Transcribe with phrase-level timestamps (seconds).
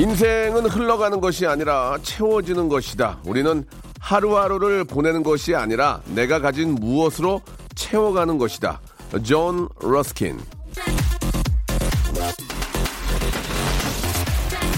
[0.00, 3.18] 인생은 흘러가는 것이 아니라 채워지는 것이다.
[3.26, 3.66] 우리는
[4.00, 7.42] 하루하루를 보내는 것이 아니라 내가 가진 무엇으로
[7.74, 8.80] 채워가는 것이다.
[9.22, 10.38] 존 러스킨.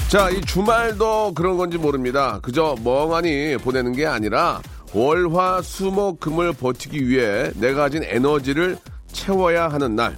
[0.09, 2.41] 자, 이 주말도 그런 건지 모릅니다.
[2.43, 4.61] 그저 멍하니 보내는 게 아니라
[4.93, 8.77] 월, 화, 수, 목, 금을 버티기 위해 내가 가진 에너지를
[9.13, 10.17] 채워야 하는 날.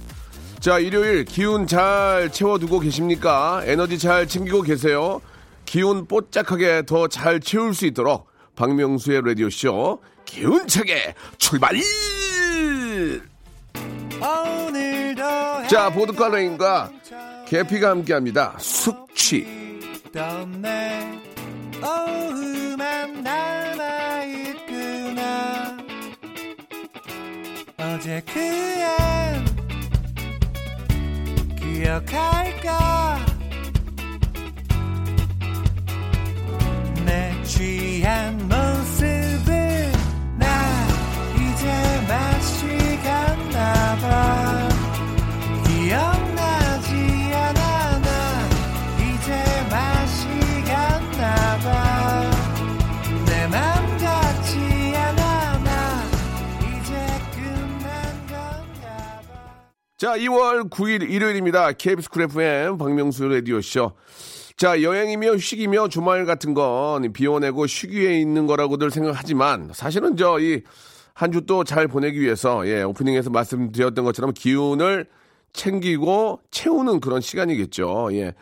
[0.65, 3.61] 자, 일요일 기운 잘 채워두고 계십니까?
[3.65, 5.21] 에너지 잘 챙기고 계세요?
[5.63, 11.75] 기운 뽀짝하게 더 잘 채울 수 있도록 박명수의 라디오쇼 기운차게 출발!
[15.69, 16.91] 자, 보드카 레인과
[17.47, 18.55] 계피가 함께합니다.
[18.57, 19.45] 숙취.
[27.77, 29.54] 어제 그엔
[31.75, 33.14] 기억할까
[60.05, 61.71] 자, 2월 9일 일요일입니다.
[61.71, 63.93] KBS 쿨 FM 박명수 라디오쇼.
[64.55, 70.61] 자, 여행이며 휴식이며 주말 같은 건 비워내고 쉬기에 있는 거라고들 생각하지만 사실은 저 이
[71.15, 75.07] 한 주 또 잘 보내기 위해서 예, 오프닝에서 말씀드렸던 것처럼 기운을
[75.53, 78.09] 챙기고 채우는 그런 시간이겠죠.
[78.11, 78.35] 예.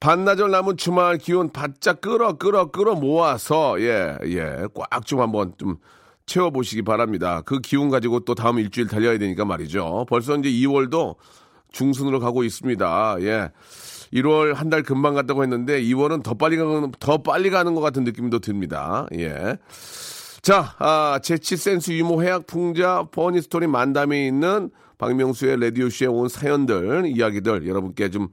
[0.00, 4.66] 반나절 남은 주말 기운 바짝 끌어 끌어 끌어 모아서 예, 예.
[4.74, 5.76] 꽉 좀 한번 좀
[6.26, 7.42] 채워보시기 바랍니다.
[7.44, 10.06] 그 기운 가지고 또 다음 일주일 달려야 되니까 말이죠.
[10.08, 11.16] 벌써 이제 2월도
[11.72, 13.16] 중순으로 가고 있습니다.
[13.20, 13.50] 예.
[14.12, 18.04] 1월 한 달 금방 갔다고 했는데 2월은 더 빨리 가는, 더 빨리 가는 것 같은
[18.04, 19.06] 느낌도 듭니다.
[19.14, 19.56] 예.
[20.42, 26.28] 자, 아, 재치 센스 유머 해학 풍자 funny story 만담이 있는 박명수의 라디오 쇼에 온
[26.28, 28.28] 사연들, 이야기들 여러분께 좀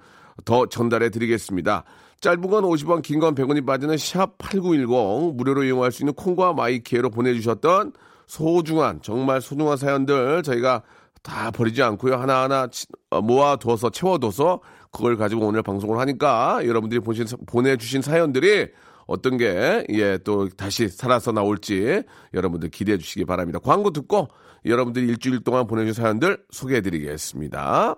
[0.46, 1.84] 더 전달해 드리겠습니다.
[2.24, 6.82] 짧은 건 50원, 긴 건 100원이 빠지는 샵 8910 무료로 이용할 수 있는 콩과 마이
[6.82, 7.92] K로 보내주셨던
[8.28, 10.84] 소중한 정말 소중한 사연들 저희가
[11.22, 14.62] 다 버리지 않고요 하나하나 치- 어, 모아둬서 채워둬서
[14.92, 18.70] 그걸 가지고 오늘 방송을 하니까 여러분들이 보신, 보내주신 사연들이
[19.06, 22.04] 어떤 게, 예, 또 다시 살아서 나올지
[22.34, 23.60] 여러분들 기대해 주시기 바랍니다.
[23.62, 24.30] 광고 듣고
[24.66, 27.98] 여러분들이 일주일 동안 보내주신 사연들 소개해 드리겠습니다.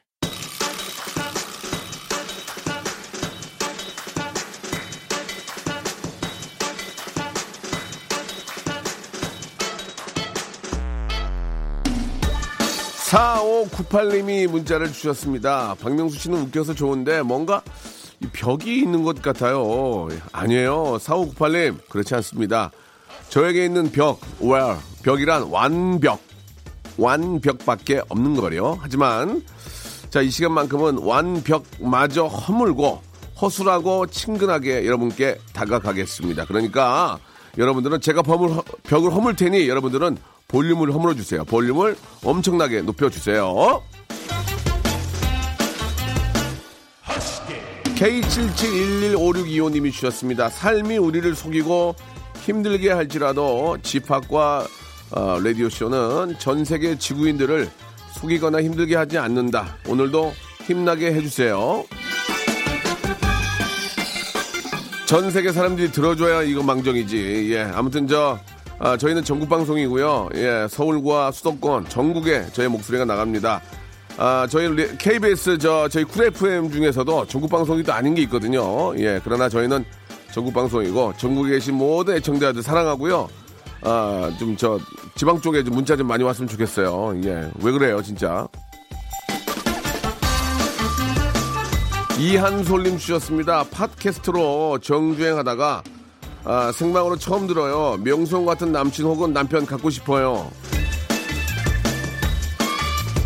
[13.11, 15.75] 사5 9 8님이 문자를 주셨습니다.
[15.81, 17.61] 박명수 씨는 웃겨서 좋은데 뭔가
[18.21, 20.07] 이 벽이 있는 것 같아요.
[20.31, 20.97] 아니에요.
[20.97, 22.71] 4598님, 그렇지 않습니다.
[23.27, 26.21] 저에게 있는 벽, well, 벽이란 완벽,
[26.97, 28.77] 완벽밖에 없는 거래요.
[28.79, 29.43] 하지만,
[30.09, 33.01] 자, 이 시간만큼은 완벽마저 허물고,
[33.41, 36.45] 허술하고 친근하게 여러분께 다가가겠습니다.
[36.45, 37.19] 그러니까,
[37.57, 40.17] 여러분들은 제가 벽을 허물 테니 여러분들은
[40.51, 41.43] 볼륨을 허물어 주세요.
[41.45, 43.81] 볼륨을 엄청나게 높여 주세요.
[47.95, 50.49] K77115625님이 주셨습니다.
[50.49, 51.95] 삶이 우리를 속이고
[52.41, 54.67] 힘들게 할지라도 집합과
[55.11, 57.69] 어, 라디오 쇼는 전 세계 지구인들을
[58.19, 59.77] 속이거나 힘들게 하지 않는다.
[59.87, 60.33] 오늘도
[60.65, 61.85] 힘나게 해주세요.
[65.05, 67.49] 전 세계 사람들이 들어줘야 이거 망정이지.
[67.51, 68.39] 예, 아무튼 저
[68.83, 70.29] 아, 저희는 전국 방송이고요.
[70.35, 73.61] 예, 서울과 수도권 전국에 저희 목소리가 나갑니다.
[74.17, 78.97] 아, 저희 리- KBS 저 저희 쿨 FM 중에서도 전국 방송이 또 아닌 게 있거든요.
[78.97, 79.85] 예, 그러나 저희는
[80.33, 83.29] 전국 방송이고 전국에 계신 모든 애청자들 사랑하고요.
[83.83, 84.79] 아, 좀 저
[85.15, 87.21] 지방 쪽에 좀 문자 좀 많이 왔으면 좋겠어요.
[87.23, 87.51] 예.
[87.61, 88.47] 왜 그래요, 진짜?
[92.19, 93.63] 이한솔님 주셨습니다.
[93.71, 95.83] 팟캐스트로 정주행 하다가
[96.43, 97.97] 아, 생방으로 처음 들어요.
[98.03, 100.49] 명성 같은 남친 혹은 남편 갖고 싶어요.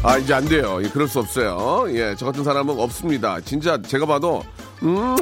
[0.04, 0.80] 아, 이제 안 돼요.
[0.84, 1.86] 예, 그럴 수 없어요.
[1.96, 3.40] 예, 저 같은 사람은 없습니다.
[3.42, 4.44] 진짜 제가 봐도,
[4.84, 5.16] 음,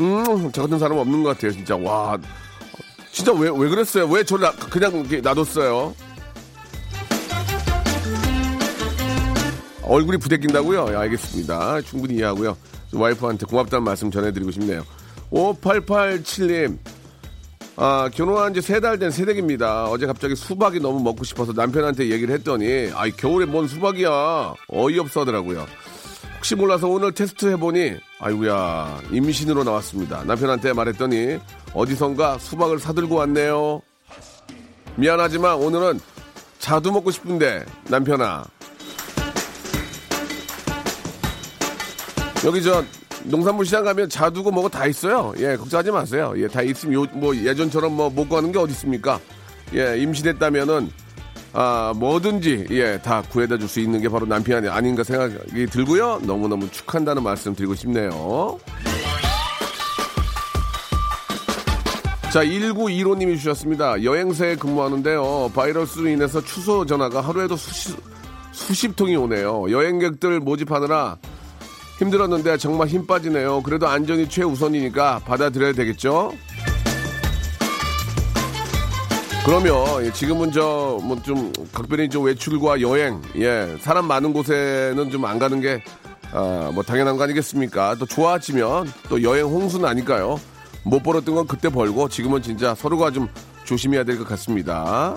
[0.00, 1.52] 음, 저 같은 사람은 없는 것 같아요.
[1.52, 1.76] 진짜.
[1.76, 2.16] 와.
[3.10, 4.06] 진짜 왜, 왜 그랬어요?
[4.06, 5.94] 왜 저를 나- 그냥 놔뒀어요?
[9.82, 10.86] 얼굴이 부대낀다고요?
[10.92, 11.82] 예, 알겠습니다.
[11.82, 12.56] 충분히 이해하고요.
[12.94, 14.82] 와이프한테 고맙다는 말씀 전해드리고 싶네요.
[15.30, 16.78] 5887님,
[17.76, 19.86] 아, 결혼한 지 세 달 된 새댁입니다.
[19.88, 24.54] 어제 갑자기 수박이 너무 먹고 싶어서 남편한테 얘기를 했더니, 아이, 겨울에 뭔 수박이야.
[24.68, 25.66] 어이없어 하더라고요.
[26.36, 30.22] 혹시 몰라서 오늘 테스트 해보니, 아이고야, 임신으로 나왔습니다.
[30.24, 31.38] 남편한테 말했더니,
[31.72, 33.80] 어디선가 수박을 사들고 왔네요.
[34.96, 36.00] 미안하지만 오늘은
[36.58, 38.44] 자두 먹고 싶은데, 남편아.
[42.44, 42.84] 여기 저
[43.24, 45.32] 농산물 시장 가면 자두고 뭐고 다 있어요.
[45.38, 46.32] 예, 걱정하지 마세요.
[46.36, 49.20] 예, 다 있으면 요, 뭐 예전처럼 뭐못 가는 게 어디 있습니까?
[49.74, 50.90] 예, 임신했다면은
[51.54, 56.20] 아, 뭐든지 예, 다 구해다 줄 수 있는 게 바로 남편이 아닌가 생각이 들고요.
[56.22, 58.58] 너무너무 축한다는 말씀 드리고 싶네요.
[62.32, 64.02] 자, 1915님이 주셨습니다.
[64.02, 65.52] 여행사에 근무하는데요.
[65.54, 67.94] 바이러스로 인해서 취소 전화가 하루에도 수십,
[68.52, 69.70] 수십 통이 오네요.
[69.70, 71.18] 여행객들 모집하느라
[72.02, 73.62] 힘들었는데 정말 힘 빠지네요.
[73.62, 76.32] 그래도 안전이 최우선이니까 받아들여야 되겠죠?
[79.44, 85.24] 그러면 예, 지금은 저 뭐 좀 각별히 좀 외출과 여행, 예 사람 많은 곳에는 좀
[85.24, 85.82] 안 가는 게
[86.32, 87.94] 아, 뭐 당연한 거 아니겠습니까?
[87.96, 90.40] 또 좋아지면 또 여행 홍수는 아니까요.
[90.84, 93.28] 못 벌었던 건 그때 벌고 지금은 진짜 서로가 좀
[93.64, 95.16] 조심해야 될 것 같습니다.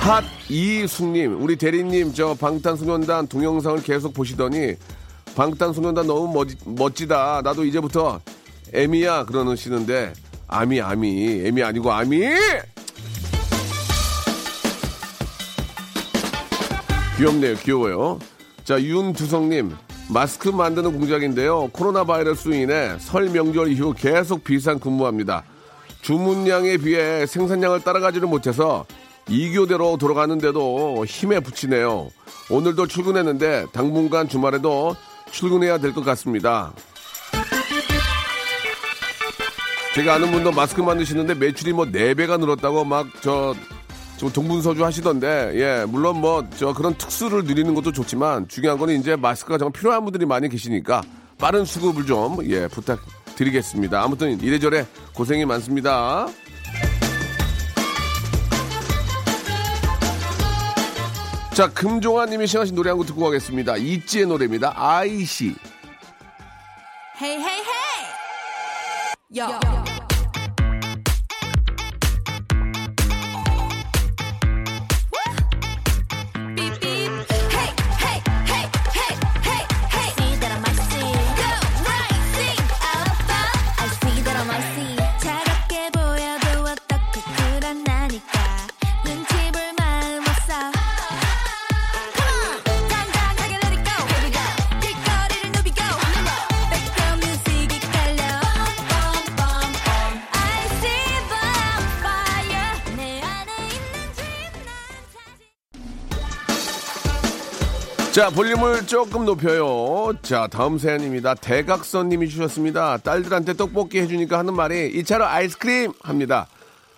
[0.00, 4.74] 핫 이숙님, 우리 대리님 저 방탄소년단 동영상을 계속 보시더니
[5.36, 7.42] 방탄소년단 너무 멋지, 멋지다.
[7.44, 8.20] 나도 이제부터
[8.72, 10.12] 에미야 그러시는데
[10.46, 12.22] 아미 아미 에미 아니고 아미.
[17.18, 18.18] 귀엽네요, 귀여워요.
[18.64, 19.76] 자 윤두성님
[20.08, 21.68] 마스크 만드는 공장인데요.
[21.72, 25.44] 코로나 바이러스로 인해 설 명절 이후 계속 비상 근무합니다.
[26.00, 28.86] 주문량에 비해 생산량을 따라가지를 못해서
[29.28, 32.10] 2교대로 돌아가는데도 힘에 붙이네요.
[32.50, 34.96] 오늘도 출근했는데 당분간 주말에도
[35.30, 36.72] 출근해야 될 것 같습니다.
[39.94, 43.54] 제가 아는 분도 마스크 만드시는데 매출이 뭐 4배가 늘었다고 막 저
[44.18, 49.14] 좀 동분서주 하시던데 예 물론 뭐 저 그런 특수를 누리는 것도 좋지만 중요한 거는 이제
[49.14, 51.02] 마스크가 정말 필요한 분들이 많이 계시니까
[51.38, 54.02] 빠른 수급을 좀 예 부탁드리겠습니다.
[54.02, 56.26] 아무튼 이래저래 고생이 많습니다.
[61.58, 63.76] 자, 금종환님이 신하신 노래 한 곡 듣고 가겠습니다.
[63.78, 64.72] 이지의 노래입니다.
[64.76, 65.56] 아이씨.
[67.20, 68.06] Hey, hey, hey!
[69.30, 69.48] Yo.
[69.58, 69.77] Beep,
[108.18, 110.12] 자, 볼륨을 조금 높여요.
[110.22, 111.34] 자, 다음 사연입니다.
[111.34, 112.96] 대각선님이 주셨습니다.
[112.96, 116.48] 딸들한테 떡볶이 해주니까 하는 말이 2차로 아이스크림 합니다.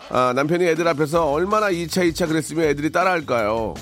[0.08, 3.74] 아, 남편이 애들 앞에서 얼마나 2차, 2차 그랬으면 애들이 따라할까요?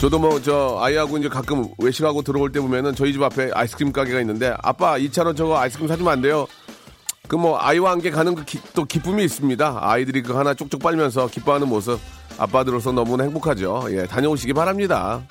[0.00, 4.18] 저도 뭐, 저, 아이하고 이제 가끔 외식하고 들어올 때 보면은 저희 집 앞에 아이스크림 가게가
[4.20, 6.46] 있는데, 아빠, 2차로 저거 아이스크림 사주면 안 돼요?
[7.28, 9.78] 그 뭐, 아이와 함께 가는 그 기- 또 기쁨이 있습니다.
[9.78, 12.00] 아이들이 그 하나 쪽쪽 빨면서 기뻐하는 모습,
[12.40, 13.84] 아빠들로서 너무나 행복하죠.
[13.90, 15.22] 예, 다녀오시기 바랍니다.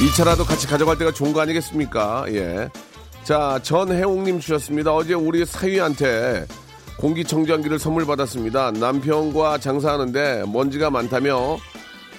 [0.00, 2.24] 2차라도 같이 가져갈 때가 좋은 거 아니겠습니까?
[2.28, 2.70] 예.
[3.24, 4.92] 자, 전혜옥님 주셨습니다.
[4.92, 6.46] 어제 우리 사위한테
[6.98, 8.70] 공기청정기를 선물 받았습니다.
[8.72, 11.58] 남편과 장사하는데 먼지가 많다며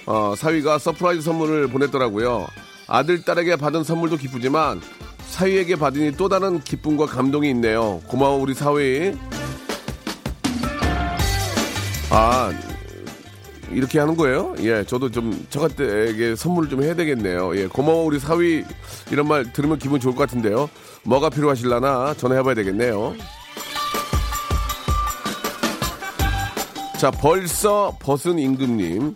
[0.06, 2.46] 어, 사위가 서프라이즈 선물을 보냈더라고요.
[2.86, 4.80] 아들, 딸에게 받은 선물도 기쁘지만
[5.28, 8.00] 사위에게 받으니 또 다른 기쁨과 감동이 있네요.
[8.06, 9.14] 고마워, 우리 사위.
[12.18, 12.50] 아,
[13.70, 14.54] 이렇게 하는 거예요?
[14.60, 17.54] 예, 저도 좀 저같에게 선물을 좀 해야 되겠네요.
[17.58, 18.64] 예, 고마워 우리 사위
[19.10, 20.70] 이런 말 들으면 기분 좋을 것 같은데요.
[21.02, 23.14] 뭐가 필요하실라나 전화해봐야 되겠네요.
[26.98, 29.14] 자, 벌써 벗은 임금님.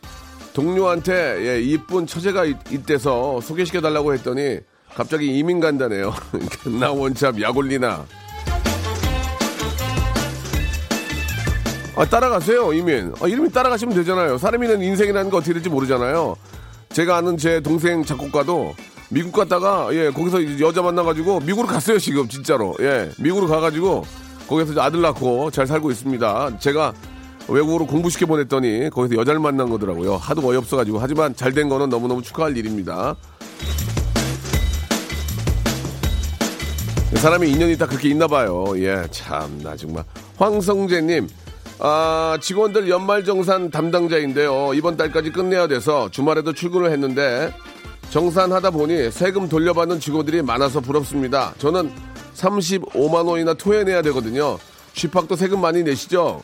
[0.52, 4.58] 동료한테 예, 이쁜 처제가 있, 있대서 소개시켜달라고 했더니
[4.94, 6.12] 갑자기 이민 간다네요.
[6.78, 8.04] 나 원참 약 올리나.
[12.00, 13.12] 아, 따라가세요, 이민.
[13.20, 14.38] 아, 이름이 따라가시면 되잖아요.
[14.38, 16.34] 사람이는 인생이라는 거 어떻게 될지 모르잖아요.
[16.94, 18.74] 제가 아는 제 동생 작곡가도
[19.10, 22.74] 미국 갔다가, 예, 거기서 여자 만나가지고 미국으로 갔어요, 지금, 진짜로.
[22.80, 24.06] 예, 미국으로 가가지고
[24.48, 26.58] 거기서 아들 낳고 잘 살고 있습니다.
[26.58, 26.94] 제가
[27.48, 30.16] 외국으로 공부시켜 보냈더니 거기서 여자를 만난 거더라고요.
[30.16, 31.00] 하도 어이없어가지고.
[31.00, 33.14] 하지만 잘 된 거는 너무너무 축하할 일입니다.
[37.16, 38.72] 사람이 인연이 다 그렇게 있나 봐요.
[38.76, 40.02] 예, 참, 나 정말.
[40.38, 41.28] 황성재님,
[41.82, 44.74] 아, 직원들 연말정산 담당자인데요.
[44.74, 47.54] 이번 달까지 끝내야 돼서 주말에도 출근을 했는데
[48.10, 51.54] 정산하다 보니 세금 돌려받는 직원들이 많아서 부럽습니다.
[51.56, 51.90] 저는
[52.34, 54.58] 35만 원이나 토해내야 되거든요.
[54.92, 56.42] 쥐팍도 세금 많이 내시죠?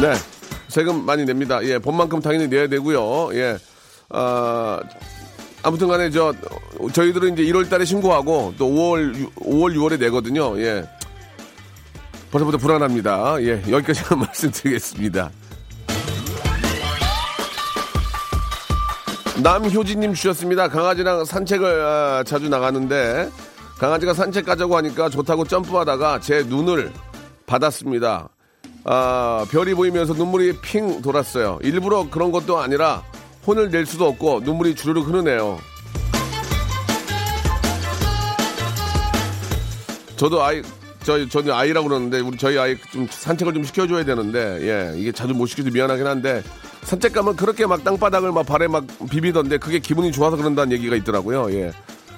[0.00, 0.14] 네.
[0.68, 1.64] 세금 많이 냅니다.
[1.64, 3.30] 예, 법만큼 당연히 내야 되고요.
[3.32, 3.58] 예.
[4.10, 4.78] 아,
[5.62, 6.32] 아무튼 간에 저
[6.92, 10.58] 저희들은 이제 1월 달에 신고하고 또 5월 5월 6월에 내거든요.
[10.60, 10.84] 예.
[12.30, 13.36] 벌써부터 불안합니다.
[13.42, 13.62] 예.
[13.68, 15.30] 여기까지만 말씀드리겠습니다.
[19.42, 20.68] 남효진님 주셨습니다.
[20.68, 23.30] 강아지랑 산책을 아, 자주 나가는데
[23.78, 26.92] 강아지가 산책 가자고 하니까 좋다고 점프하다가 제 눈을
[27.46, 28.28] 받았습니다.
[28.84, 31.60] 아, 별이 보이면서 눈물이 핑 돌았어요.
[31.62, 33.02] 일부러 그런 것도 아니라
[33.46, 35.58] 혼을 낼 수도 없고 눈물이 주르륵 흐르네요.
[40.16, 40.62] 저도 아이
[41.04, 44.58] 저희 저는 아이라고 그러는데 우리 저희 아이 좀 산책을 좀 시켜줘야 되는데
[44.94, 46.42] 예 이게 자주 못 시켜서 미안하긴 한데
[46.82, 51.52] 산책 가면 그렇게 막 땅바닥을 막 발에 막 비비던데 그게 기분이 좋아서 그런다는 얘기가 있더라고요
[51.52, 51.72] 예.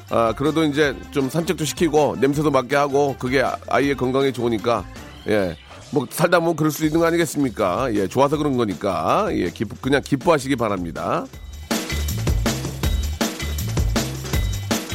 [0.09, 4.85] 아 그래도 이제 좀 산책도 시키고 냄새도 맡게 하고 그게 아- 아이의 건강에 좋으니까
[5.29, 5.57] 예.
[5.93, 7.93] 뭐 살다 보면 그럴 수 있는 거 아니겠습니까?
[7.95, 11.27] 예, 좋아서 그런 거니까 예, 기쁘, 그냥 기뻐하시기 바랍니다.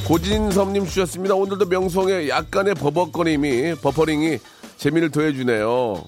[0.07, 1.35] 고진섭님 주셨습니다.
[1.35, 4.37] 오늘도 명성에 약간의 버벅거림이 버퍼링이
[4.77, 6.03] 재미를 더해주네요.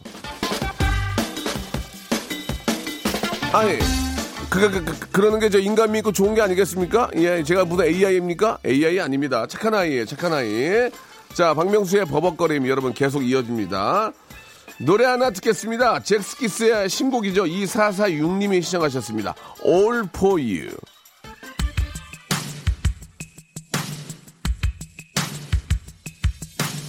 [3.53, 3.79] 아니,
[4.49, 7.09] 그, 그, 그, 그 러는 게 저 인간 믿고 좋은 게 아니겠습니까?
[7.15, 8.59] 예, 제가 무슨 AI입니까?
[8.65, 9.47] AI 아닙니다.
[9.47, 10.89] 착한 아이예요, 착한 아이.
[11.33, 14.11] 자, 박명수의 버벅거림 여러분 계속 이어집니다.
[14.79, 16.03] 노래 하나 듣겠습니다.
[16.03, 17.45] 잭스키스의 신곡이죠.
[17.45, 19.33] 2446님이 시청하셨습니다.
[19.65, 20.69] All for you.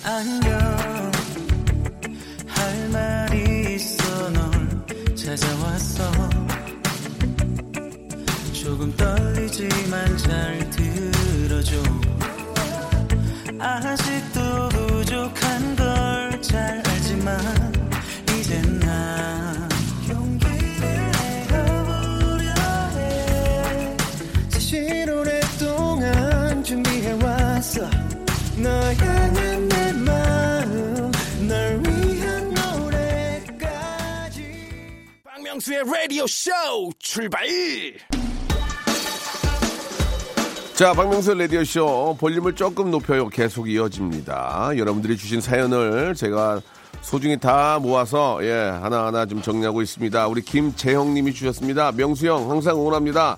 [0.05, 0.59] 안녕
[2.47, 4.51] 할 말이 있어 널
[5.15, 6.11] 찾아왔어
[8.55, 11.77] 조금 떨리지만 잘 들어줘
[13.59, 14.78] 아직도
[35.59, 36.51] 박명수의 라디오 쇼
[37.01, 37.41] 출발
[40.75, 43.29] 자, 박명수 라디오 쇼 볼륨을 조금 높여요.
[43.29, 44.71] 계속 이어집니다.
[44.77, 46.61] 여러분들이 주신 사연을 제가
[47.03, 50.29] 소중히 다 모아서 예, 하나하나 좀 정리하고 있습니다.
[50.29, 51.91] 우리 김재형 님이 주셨습니다.
[51.91, 53.37] 명수 형 항상 응원합니다.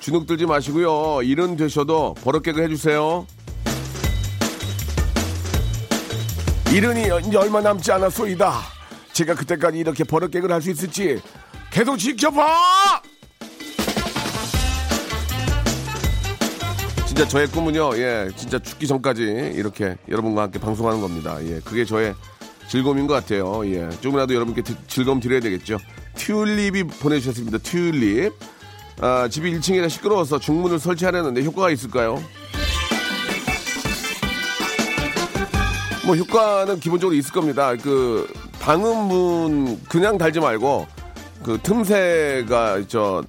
[0.00, 1.22] 주눅 들지 마시고요.
[1.22, 3.24] 일은 되셔도 버릇개그 해주세요.
[6.72, 8.52] 일은 이제 얼마 남지 않았소이다.
[9.12, 11.20] 제가 그때까지 이렇게 버릇개그를 할 수 있을지
[11.72, 13.02] 계속 지켜봐!
[17.06, 19.22] 진짜 저의 꿈은요, 예, 진짜 죽기 전까지
[19.54, 21.36] 이렇게 여러분과 함께 방송하는 겁니다.
[21.44, 22.14] 예, 그게 저의
[22.68, 23.66] 즐거움인 것 같아요.
[23.66, 25.78] 예, 조금이라도 여러분께 드- 즐거움 드려야 되겠죠.
[26.16, 27.58] 튤립이 보내주셨습니다.
[27.58, 28.32] 튤립.
[29.00, 32.22] 아, 집이 1층이라 시끄러워서 중문을 설치하려는데 효과가 있을까요?
[36.06, 37.74] 뭐 효과는 기본적으로 있을 겁니다.
[37.76, 40.86] 그 방음문 그냥 달지 말고
[41.42, 43.22] 그 틈새가 저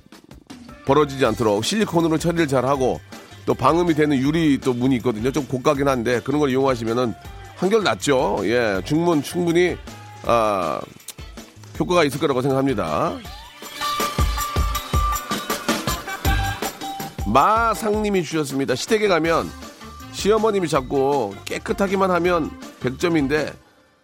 [0.86, 3.00] 벌어지지 않도록 실리콘으로 처리를 잘 하고
[3.46, 5.32] 또 방음이 되는 유리 또 문이 있거든요.
[5.32, 7.14] 좀 고가긴 한데 그런 걸 이용하시면은
[7.56, 8.40] 한결 낫죠.
[8.44, 9.78] 예, 중문 충분히
[10.26, 10.80] 아
[11.80, 13.18] 효과가 있을 거라고 생각합니다.
[17.26, 18.76] 마상님이 주셨습니다.
[18.76, 19.50] 시댁에 가면
[20.12, 22.52] 시어머님이 자꾸 깨끗하기만 하면
[22.82, 23.54] 100점인데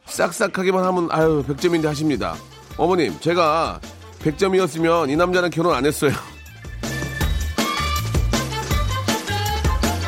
[0.06, 2.36] 싹싹하게만 하면 아유 100점인데 하십니다.
[2.78, 3.80] 어머님 제가
[4.24, 6.12] 100점이었으면 이 남자는 결혼 안 했어요.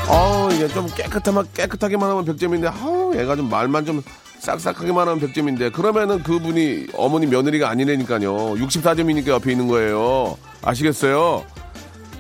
[0.10, 4.02] 아우 이게 좀 깨끗하면 깨끗하게만 하면 100점인데 아우 얘가 좀 말만 좀
[4.40, 8.56] 싹싹하게만 하면 100점인데 그러면은 그분이 어머니 며느리가 아니라니까요.
[8.56, 10.38] 64점이니까 옆에 있는 거예요.
[10.64, 11.46] 아시겠어요?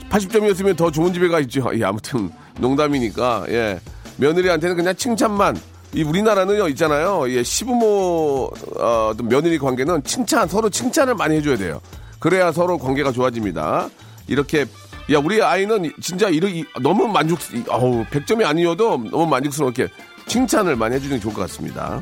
[0.10, 1.72] 80점이었으면 더 좋은 집에 가 있죠.
[1.74, 3.80] 예, 아무튼 농담이니까 예
[4.18, 5.71] 며느리한테는 그냥 칭찬만.
[5.94, 7.30] 이 우리나라는요 있잖아요.
[7.30, 11.82] 예 시부모 어, 며느리 관계는 칭찬 서로 칭찬을 많이 해줘야 돼요.
[12.20, 13.90] 그래야 서로 관계가 좋아집니다.
[14.28, 14.66] 이렇게
[15.12, 19.90] 야 우리 아이는 진짜 이러 이- 너무 만족 어우 100점이 아니어도 너무 만족스럽게
[20.28, 22.02] 칭찬을 많이 해주는 게 좋을 것 같습니다.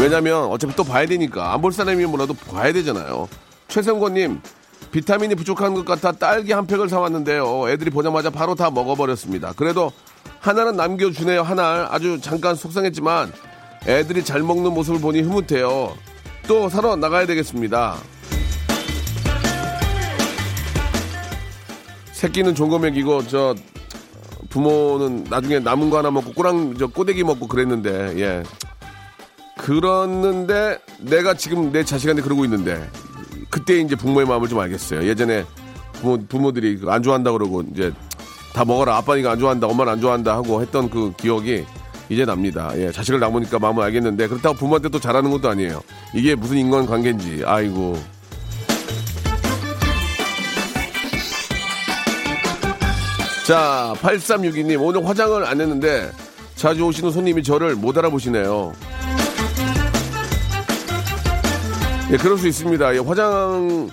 [0.00, 3.28] 왜냐면 어차피 또 봐야 되니까 안 볼 사람이 뭐라도 봐야 되잖아요.
[3.68, 4.40] 최성권님
[4.92, 7.68] 비타민이 부족한 것 같아 딸기 한 팩을 사왔는데요.
[7.68, 9.52] 애들이 보자마자 바로 다 먹어버렸습니다.
[9.56, 9.92] 그래도
[10.40, 11.42] 하나는 남겨주네요.
[11.42, 13.32] 하나 아주 잠깐 속상했지만
[13.86, 15.94] 애들이 잘 먹는 모습을 보니 흐뭇해요.
[16.48, 17.96] 또 사러 나가야 되겠습니다.
[22.12, 23.54] 새끼는 먹이고 저
[24.50, 28.42] 부모는 나중에 남은 거 하나 먹고 꼬랑 저 꼬대기 먹고 그랬는데 예
[29.56, 32.90] 그랬는데 내가 지금 내 자식한테 그러고 있는데
[33.48, 35.06] 그때 이제 부모의 마음을 좀 알겠어요.
[35.06, 35.44] 예전에
[35.94, 37.92] 부모 부모들이 안 좋아한다 그러고 이제
[38.52, 41.64] 다 먹어라 아빠니까 안 좋아한다 엄마는 안 좋아한다 하고 했던 그 기억이
[42.08, 42.72] 이제 납니다.
[42.76, 45.80] 예 자식을 낳으니까 마음을 알겠는데 그렇다고 부모한테 또 잘하는 것도 아니에요.
[46.14, 47.96] 이게 무슨 인간 관계인지 아이고
[53.50, 56.08] 자, 8362님, 오늘 화장을 안 했는데
[56.54, 58.72] 자주 오시는 손님이 저를 못 알아보시네요.
[62.12, 62.94] 예, 그럴 수 있습니다.
[62.94, 63.90] 예, 화장,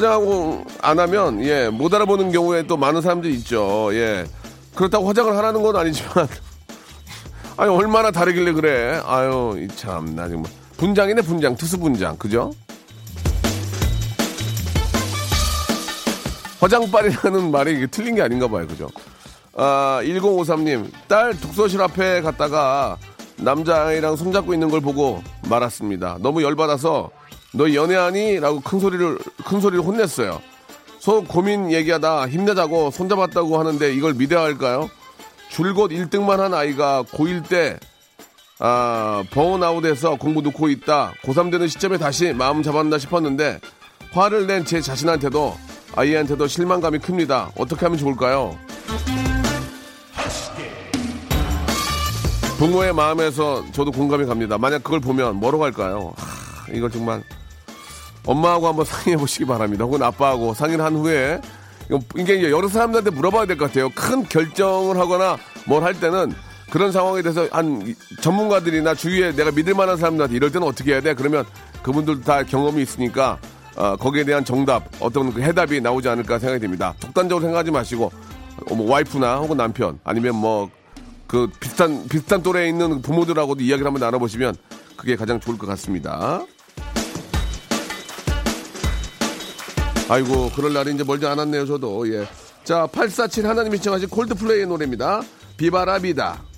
[0.00, 3.90] 화장하고 안 하면, 예, 못 알아보는 경우에 또 많은 사람들이 있죠.
[3.92, 4.24] 예.
[4.74, 6.26] 그렇다고 화장을 하라는 건 아니지만,
[7.58, 9.00] 아유, 얼마나 다르길래 그래.
[9.04, 10.50] 아유, 이 참, 나 정말.
[10.78, 11.54] 분장이네, 분장.
[11.54, 12.16] 투수 분장.
[12.16, 12.50] 그죠?
[16.60, 18.66] 화장빨이라는 말이 이게 틀린 게 아닌가 봐요.
[18.66, 18.88] 그죠?
[19.54, 22.96] 아, 1053님, 딸 독서실 앞에 갔다가
[23.36, 26.18] 남자아이랑 손잡고 있는 걸 보고 말았습니다.
[26.20, 27.10] 너무 열받아서
[27.52, 28.38] 너 연애하니?
[28.40, 30.40] 라고 큰 소리를, 큰 소리를 혼냈어요.
[30.98, 34.88] 소 고민 얘기하다 힘내자고 손잡았다고 하는데 이걸 믿어야 할까요?
[35.50, 37.78] 줄곧 1등만 한 아이가 고1 때,
[38.60, 41.14] 아, 번아웃해서 공부 놓고 있다.
[41.24, 43.58] 고3 되는 시점에 다시 마음 잡았나 싶었는데
[44.12, 45.56] 화를 낸 제 자신한테도
[45.96, 47.50] 아이한테도 실망감이 큽니다.
[47.56, 48.56] 어떻게 하면 좋을까요?
[52.58, 54.58] 부모의 마음에서 저도 공감이 갑니다.
[54.58, 56.12] 만약 그걸 보면 뭐라고 할까요?
[56.16, 57.22] 하, 이걸 정말
[58.26, 59.84] 엄마하고 한번 상의해 보시기 바랍니다.
[59.84, 61.40] 혹은 아빠하고 상의를 한 후에
[62.16, 63.90] 이게 이제 여러 사람들한테 물어봐야 될 것 같아요.
[63.94, 66.32] 큰 결정을 하거나 뭘 할 때는
[66.70, 71.00] 그런 상황에 대해서 한 이- 전문가들이나 주위에 내가 믿을 만한 사람들한테 이럴 때는 어떻게 해야
[71.00, 71.14] 돼?
[71.14, 71.44] 그러면
[71.82, 73.38] 그분들 다 경험이 있으니까
[73.76, 76.94] 어, 거기에 대한 정답, 어떤 그 해답이 나오지 않을까 생각이 됩니다.
[77.00, 78.12] 독단적으로 생각하지 마시고
[78.70, 80.70] 어, 뭐 와이프나 혹은 남편 아니면 뭐
[81.26, 84.56] 그 비슷한 비슷한 또래에 있는 부모들하고도 이야기를 한번 나눠보시면
[84.96, 86.42] 그게 가장 좋을 것 같습니다.
[90.10, 92.26] 아이고 그럴 날이 이제 멀지 않았네요 저도 예.
[92.64, 95.22] 자 847 하나님이 신청하신 콜드플레이의 노래입니다.
[95.56, 96.49] 비바라비다.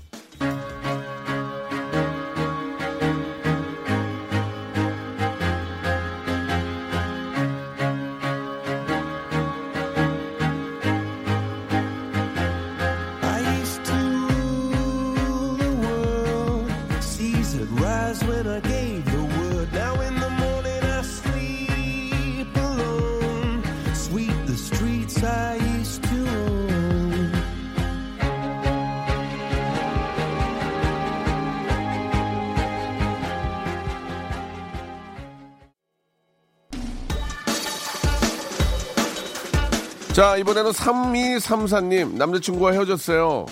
[40.13, 43.47] 자 이번에는 3234님 남자친구와 헤어졌어요.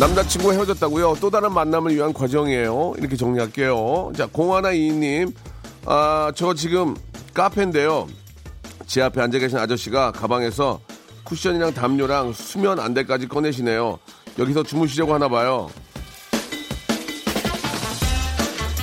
[0.00, 1.16] 남자친구와 헤어졌다고요?
[1.20, 2.94] 또 다른 만남을 위한 과정이에요.
[2.98, 4.12] 이렇게 정리할게요.
[4.16, 5.32] 자, 공하나 이님,
[5.84, 6.96] 아, 저 지금
[7.32, 8.08] 카페인데요.
[8.86, 10.80] 제 앞에 앉아 계신 아저씨가 가방에서
[11.24, 13.98] 쿠션이랑 담요랑 수면 안대까지 꺼내시네요.
[14.38, 15.70] 여기서 주무시려고 하나 봐요.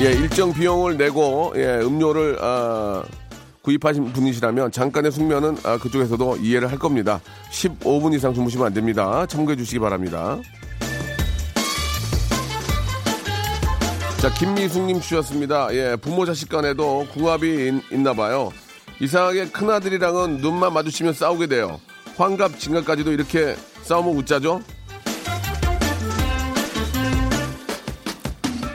[0.02, 3.04] 예, 일정 비용을 내고 예, 음료를 아,
[3.62, 7.22] 구입하신 분이시라면 잠깐의 숙면은 아, 그쪽에서도 이해를 할 겁니다.
[7.52, 9.28] 15분 이상 주무시면 안 됩니다.
[9.28, 10.40] 참고해 주시기 바랍니다.
[14.20, 15.68] 자, 김미숙님 주셨습니다.
[15.74, 18.52] 예, 부모 자식 간에도 궁합이 있, 나 봐요.
[19.00, 21.80] 이상하게 큰아들이랑은 눈만 마주치면 싸우게 돼요.
[22.18, 24.62] 환갑, 진갑까지도 이렇게 싸우면 웃자죠?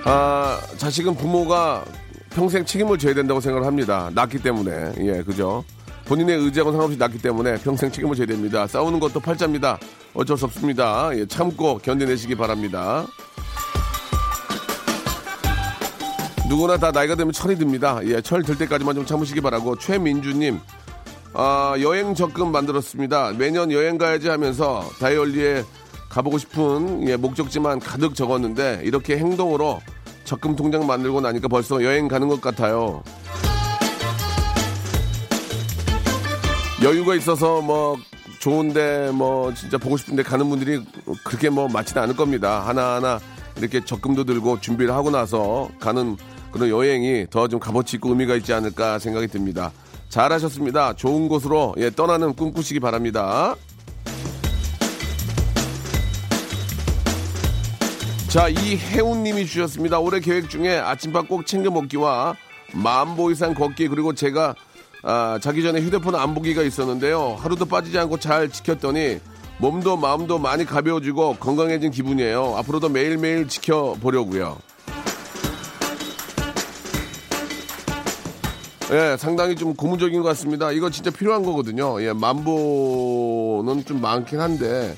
[0.09, 1.85] 아, 자식은 부모가
[2.31, 4.09] 평생 책임을 져야 된다고 생각을 합니다.
[4.15, 4.93] 낳기 때문에.
[5.01, 5.65] 예, 그죠?
[6.05, 8.67] 본인의 의지하고 상관없이 낳기 때문에 평생 책임을 져야 됩니다.
[8.69, 9.79] 싸우는 것도 팔자입니다.
[10.15, 11.11] 어쩔 수 없습니다.
[11.15, 13.05] 예, 참고 견뎌내시기 바랍니다.
[16.49, 17.99] 누구나 다 나이가 되면 철이 듭니다.
[18.05, 20.61] 예, 철 들 때까지만 좀 참으시기 바라고 최민주님
[21.35, 23.33] 아, 여행 적금 만들었습니다.
[23.37, 25.65] 매년 여행 가야지 하면서 다이어리에
[26.09, 29.81] 가보고 싶은 예, 목적지만 가득 적었는데 이렇게 행동으로
[30.27, 33.03] 적금 통장 만들고 나니까 벌써 여행 가는 것 같아요.
[36.83, 37.97] 여유가 있어서 뭐
[38.41, 40.85] 좋은데 뭐 진짜 보고 싶은데 가는 분들이
[41.25, 42.61] 그렇게 뭐 많지는 않을 겁니다.
[42.67, 43.19] 하나하나
[43.57, 46.17] 이렇게 적금도 들고 준비를 하고 나서 가는
[46.53, 49.73] 그런 여행이 더 좀 값어치 있고 의미가 있지 않을까 생각이 듭니다.
[50.09, 50.95] 잘하셨습니다.
[50.95, 53.55] 좋은 곳으로 예, 떠나는 꿈 꾸시기 바랍니다.
[58.29, 59.99] 자, 이혜훈님이 주셨습니다.
[59.99, 62.37] 올해 계획 중에 아침밥 꼭 챙겨 먹기와
[62.75, 64.55] 만보 이상 걷기 그리고 제가
[65.03, 67.37] 아, 자기 전에 휴대폰 안 보기가 있었는데요.
[67.39, 69.21] 하루도 빠지지 않고 잘 지켰더니
[69.59, 72.57] 몸도 마음도 많이 가벼워지고 건강해진 기분이에요.
[72.57, 74.59] 앞으로도 매일매일 지켜보려고요.
[78.93, 80.71] 예, 상당히 좀 고무적인 것 같습니다.
[80.73, 82.01] 이거 진짜 필요한 거거든요.
[82.03, 84.97] 예, 만보는 좀 많긴 한데,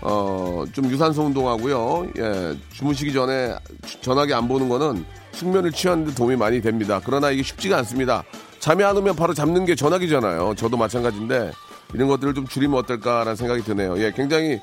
[0.00, 2.08] 어, 좀 유산소 운동하고요.
[2.18, 3.54] 예, 주무시기 전에
[4.00, 7.00] 전화기 안 보는 거는 숙면을 취하는 데 도움이 많이 됩니다.
[7.04, 8.22] 그러나 이게 쉽지가 않습니다.
[8.60, 10.54] 잠이 안 오면 바로 잡는 게 전화기잖아요.
[10.56, 11.52] 저도 마찬가지인데,
[11.94, 13.98] 이런 것들을 좀 줄이면 어떨까라는 생각이 드네요.
[13.98, 14.60] 예, 굉장히,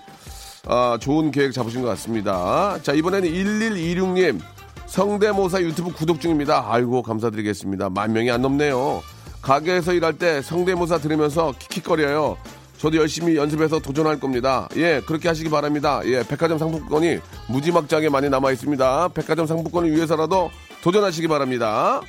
[0.68, 2.78] 아, 좋은 계획 잡으신 것 같습니다.
[2.84, 4.40] 자, 이번에는 1126님.
[4.88, 6.66] 성대모사 유튜브 구독 중입니다.
[6.70, 7.90] 아이고, 감사드리겠습니다.
[7.90, 9.02] 만 명이 안 넘네요.
[9.42, 12.38] 가게에서 일할 때 성대모사 들으면서 킥킥거려요.
[12.78, 14.68] 저도 열심히 연습해서 도전할 겁니다.
[14.76, 16.02] 예, 그렇게 하시기 바랍니다.
[16.06, 19.10] 예, 백화점 상품권이 무지막지하게 많이 남아 있습니다.
[19.10, 20.52] 백화점 상품권을 위해서라도
[20.84, 22.02] 도전하시기 바랍니다.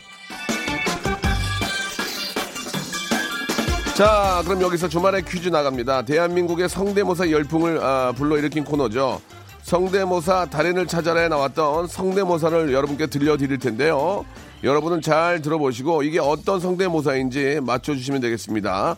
[3.96, 6.02] 자, 그럼 여기서 주말에 퀴즈 나갑니다.
[6.02, 9.22] 대한민국의 성대모사 열풍을 아, 불러일으킨 코너죠.
[9.62, 14.26] 성대모사 달인을 찾아라에 나왔던 성대모사를 여러분께 들려드릴 텐데요.
[14.62, 18.96] 여러분은 잘 들어보시고 이게 어떤 성대모사인지 맞춰주시면 되겠습니다.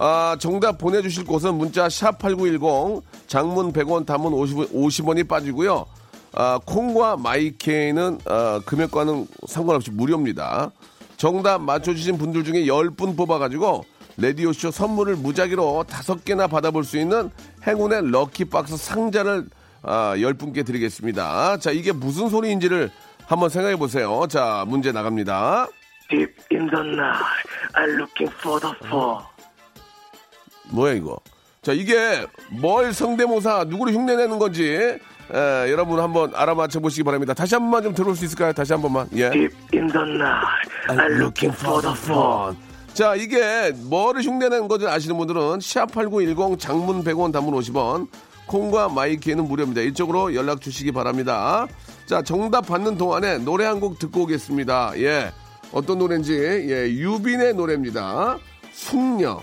[0.00, 5.86] 아, 정답 보내주실 곳은 문자 샵 8910 장문 100원 단문 50, 50원이 빠지고요.
[6.34, 10.70] 아, 콩과 마이케이는 아, 금액과는 상관없이 무료입니다.
[11.16, 13.84] 정답 맞춰주신 분들 중에 10분 뽑아가지고
[14.18, 17.30] 레디오쇼 선물을 무작위로 다섯 개나 받아볼 수 있는
[17.66, 19.46] 행운의 럭키박스 상자를
[19.82, 21.58] 아, 10분께 드리겠습니다.
[21.58, 22.90] 자, 이게 무슨 소리인지를
[23.26, 24.26] 한번 생각해 보세요.
[24.28, 25.66] 자, 문제 나갑니다.
[26.08, 29.37] Deep in the night, I'm looking for the fall.
[30.70, 31.18] 뭐야, 이거?
[31.62, 37.34] 자, 이게 뭘 성대모사, 누구를 흉내내는 건지, 에, 여러분 한번 알아맞혀 보시기 바랍니다.
[37.34, 38.52] 다시 한 번만 좀 들어볼 수 있을까요?
[38.52, 39.06] 다시 한 번만.
[39.14, 39.30] 예.
[39.30, 42.54] Deep in the night, I'm looking for the fall.
[42.94, 48.08] 자, 이게 뭐를 흉내내는 건지 아시는 분들은 샵8910 장문 100원 단문 50원
[48.46, 49.82] 콩과 마이키에는 무료입니다.
[49.82, 51.66] 이쪽으로 연락 주시기 바랍니다.
[52.06, 54.92] 자, 정답 받는 동안에 노래 한 곡 듣고 오겠습니다.
[54.96, 55.30] 예.
[55.70, 58.38] 어떤 노래인지 예, 유빈의 노래입니다.
[58.72, 59.42] 숙녀.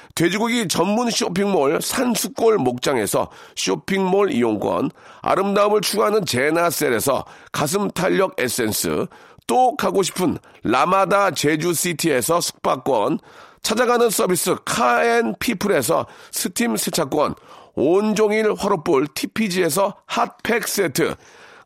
[0.15, 9.07] 돼지고기 전문 쇼핑몰 산수골 목장에서 쇼핑몰 이용권, 아름다움을 추구하는 제나셀에서 가슴 탄력 에센스,
[9.47, 13.19] 또 가고 싶은 라마다 제주시티에서 숙박권,
[13.61, 17.35] 찾아가는 서비스 카앤피플에서 스팀 세차권,
[17.75, 21.15] 온종일 화로볼 TPG에서 핫팩 세트,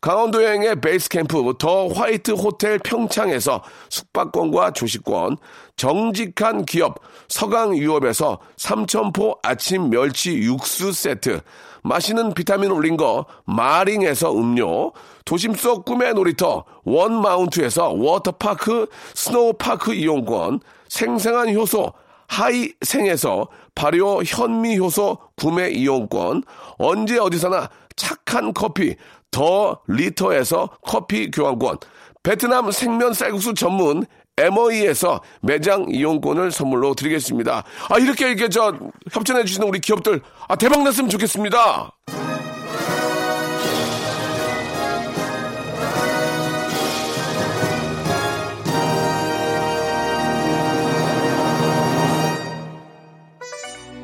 [0.05, 5.37] 강원도 여행의 베이스 캠프 더 화이트 호텔 평창에서 숙박권과 조식권,
[5.77, 11.41] 정직한 기업 서강유업에서 삼천포 아침 멸치 육수 세트,
[11.83, 14.93] 마시는 비타민 올린 거 마링에서 음료,
[15.25, 21.93] 도심 속 꿈의 놀이터 원마운트에서 워터파크 스노우파크 이용권, 생생한 효소
[22.27, 26.43] 하이생에서 발효 현미 효소 구매 이용권,
[26.77, 28.95] 언제 어디서나 착한 커피
[29.29, 31.77] 더 리터에서 커피 교환권,
[32.25, 34.03] 베트남 생면 쌀국수 전문
[34.37, 37.63] MOE에서 매장 이용권을 선물로 드리겠습니다.
[37.89, 38.75] 아, 이렇게 이렇게 저
[39.11, 41.91] 협찬해 주시는 우리 기업들 아, 대박 났으면 좋겠습니다.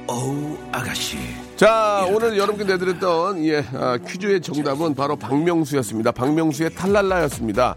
[0.06, 1.18] 어우 아가씨
[1.56, 6.12] 자, 오늘 여러분께 내드렸던 예, 아, 퀴즈의 정답은 바로 박명수였습니다.
[6.12, 7.76] 박명수의 탈랄라였습니다.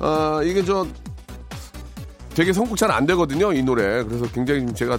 [0.00, 0.86] 아, 이게 저
[2.34, 4.02] 되게 선곡 잘 안 되거든요, 이 노래.
[4.04, 4.98] 그래서 굉장히 좀 제가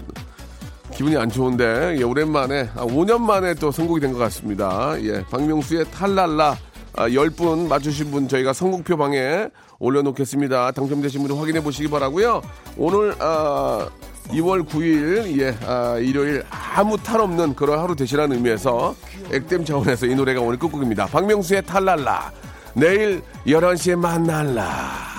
[0.94, 4.96] 기분이 안 좋은데 예, 오랜만에 아, 5년 만에 또 선곡이 된 것 같습니다.
[5.02, 6.58] 예, 박명수의 탈랄라
[6.98, 9.48] 아, 10분 맞추신 분 저희가 선곡표 방에
[9.80, 10.72] 올려놓겠습니다.
[10.72, 12.42] 당첨되신 분들 확인해 보시기 바라고요.
[12.76, 13.88] 오늘 아,
[14.30, 16.44] 2월 9일 예, 아, 일요일
[16.76, 18.94] 아무 탈 없는 그런 하루 되시라는 의미에서
[19.32, 21.06] 액땜 차원에서 이 노래가 오늘 끝곡입니다.
[21.06, 22.32] 박명수의 탈랄라
[22.74, 25.19] 내일 11시에 만날라.